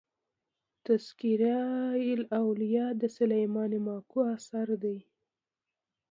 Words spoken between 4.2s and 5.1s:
اثر دﺉ.